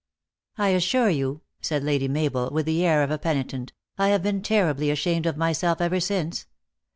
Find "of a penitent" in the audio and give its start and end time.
3.03-3.71